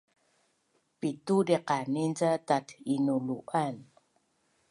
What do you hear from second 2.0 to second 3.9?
ca tat’inulu’an